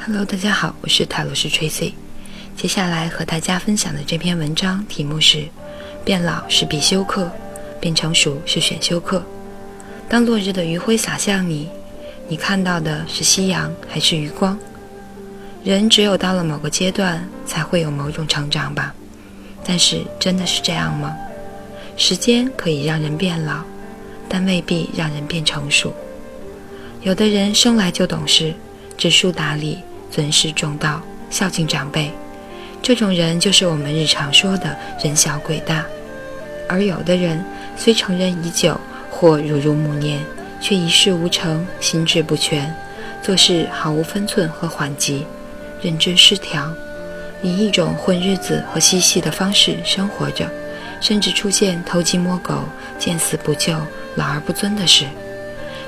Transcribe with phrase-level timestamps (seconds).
[0.00, 1.92] Hello，大家好，我是塔罗斯 Tracy。
[2.56, 5.48] 接下来和大家分享的这篇文章题目是：
[6.04, 7.30] 变老是必修课，
[7.80, 9.22] 变成熟是选修课。
[10.08, 11.68] 当落日的余晖洒向你，
[12.28, 14.56] 你看到的是夕阳还是余光？
[15.64, 18.94] 人只有到了某个阶段，才会有某种成长吧？
[19.64, 21.14] 但是真的是这样吗？
[21.96, 23.62] 时间可以让人变老，
[24.28, 25.92] 但未必让人变成熟。
[27.02, 28.54] 有的人生来就懂事，
[28.96, 29.78] 知书达理。
[30.10, 32.10] 尊师重道，孝敬长辈，
[32.82, 33.38] 这种人。
[33.38, 35.14] 就是我们日常说的人。
[35.14, 35.84] 小鬼大。
[36.68, 37.44] 而有的人。
[37.76, 38.32] 虽成人。
[38.44, 38.78] 已久，
[39.10, 40.20] 或如入暮年，
[40.60, 42.74] 却一事无成，心智不全，
[43.22, 45.24] 做事毫无分寸和缓急，
[45.80, 46.68] 认知失调，
[47.40, 50.50] 以一种混日子和嬉戏的方式生活着，
[51.00, 52.64] 甚至出现偷鸡摸狗、
[52.98, 53.74] 见死不救、
[54.16, 55.04] 老而不尊的事。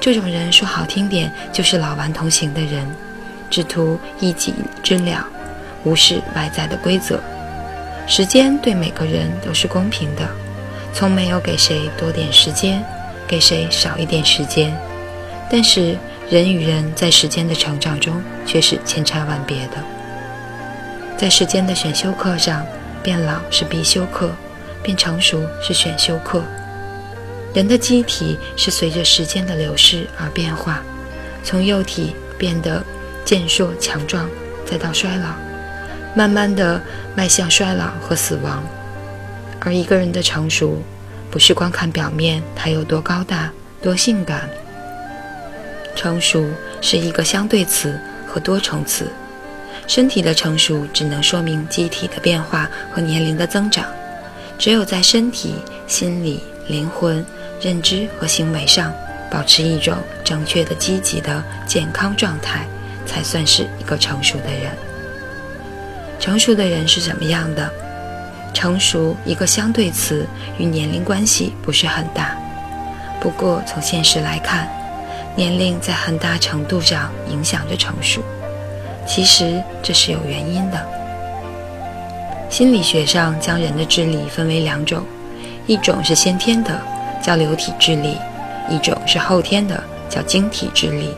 [0.00, 0.50] 这种人。
[0.50, 2.86] 说好听点，就是老顽童型的人。
[3.50, 5.26] 只图一己之了，
[5.84, 7.20] 无视外在的规则。
[8.06, 10.28] 时间对每个人都是公平的，
[10.92, 12.84] 从没有给谁多点时间，
[13.26, 14.76] 给谁少一点时间。
[15.50, 15.96] 但是
[16.28, 19.76] 人与人在时间的成长中却是千差万别的。
[21.16, 22.66] 在时间的选修课上，
[23.02, 24.30] 变老是必修课，
[24.82, 26.42] 变成熟是选修课。
[27.54, 30.82] 人的机体是随着时间的流逝而变化，
[31.42, 32.82] 从幼体变得。
[33.24, 34.28] 健硕强壮，
[34.64, 35.28] 再到衰老，
[36.14, 36.80] 慢慢的
[37.16, 38.62] 迈向衰老和死亡。
[39.60, 40.82] 而一个人的成熟，
[41.30, 44.48] 不是光看表面他有多高大、多性感。
[45.96, 46.46] 成熟
[46.80, 49.08] 是一个相对词和多重词。
[49.86, 53.86] 身体的成熟只能说明机体的变化和年龄的增长。
[54.58, 57.24] 只有在身体、心理、灵魂、
[57.60, 58.92] 认知和行为上
[59.30, 62.66] 保持一种正确的、积极的健康状态。
[63.06, 64.70] 才算是一个成熟的人。
[66.18, 67.70] 成熟的人是怎么样的？
[68.54, 70.26] 成熟一个相对词，
[70.58, 72.36] 与年龄关系不是很大。
[73.20, 74.68] 不过从现实来看，
[75.34, 78.22] 年龄在很大程度上影响着成熟。
[79.06, 80.80] 其实这是有原因的。
[82.48, 85.04] 心理学上将人的智力分为两种，
[85.66, 86.80] 一种是先天的，
[87.20, 88.16] 叫流体智力；
[88.70, 91.10] 一种是后天的，叫晶体智力。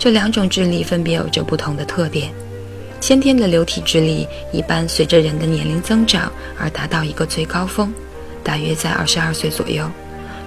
[0.00, 2.32] 这两种智力分别有着不同的特点。
[3.02, 7.92] 先天的流体智力一般随着人的年龄增长而达到一个最高峰，
[8.42, 9.86] 大约在二十二岁左右，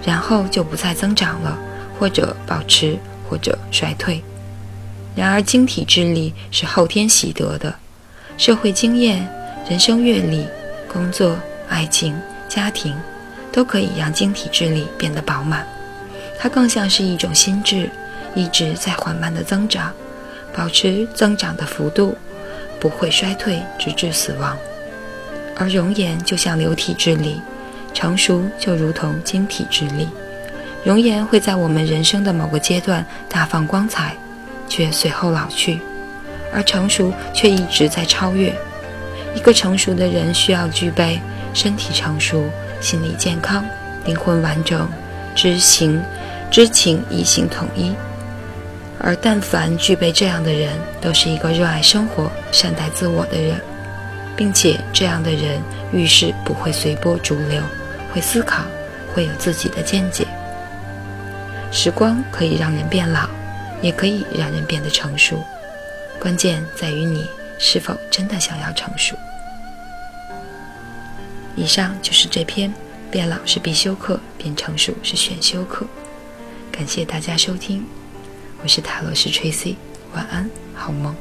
[0.03, 1.55] 然后就不再增长了，
[1.99, 2.97] 或者保持，
[3.29, 4.19] 或者衰退。
[5.15, 7.75] 然而晶体智力是后天习得的，
[8.37, 9.23] 社会经验、
[9.69, 10.47] 人生阅历、
[10.91, 11.35] 工作、
[11.69, 12.19] 爱情、
[12.49, 12.91] 家庭，
[13.51, 15.63] 都可以让晶体智力变得饱满。
[16.39, 17.87] 它更像是一种心智。
[18.35, 19.91] 一直在缓慢的增长，
[20.55, 22.17] 保持增长的幅度，
[22.79, 24.57] 不会衰退，直至死亡。
[25.55, 27.41] 而容颜就像流体智力，
[27.93, 30.07] 成熟就如同晶体智力。
[30.83, 34.15] 容颜会在我们人生的某个阶段大放光彩，
[34.67, 35.77] 却随后老去；
[36.51, 38.53] 而成熟却一直在超越。
[39.35, 41.19] 一个成熟的人需要具备
[41.53, 42.49] 身体成熟、
[42.81, 43.63] 心理健康、
[44.05, 44.87] 灵魂完整、
[45.33, 46.03] 知行、
[46.51, 47.95] 知情意行统一。
[49.05, 50.71] 而但凡具备这样的人，
[51.01, 53.59] 都是一个热爱生活、善待自我的人，
[54.33, 57.61] 并且这样的人遇事不会随波逐流，
[58.13, 58.63] 会思考，
[59.13, 60.25] 会有自己的见解。
[61.69, 63.27] 时光可以让人变老，
[63.81, 65.43] 也可以让人变得成熟，
[66.17, 67.27] 关键在于你
[67.59, 69.17] 是否真的想要成熟。
[71.57, 72.69] 以上就是这篇
[73.11, 75.85] 《变老是必修课，变成熟是选修课》，
[76.71, 77.85] 感谢大家收听。
[78.63, 79.75] 我是塔罗师 Tracy，
[80.15, 81.13] 晚安，好梦。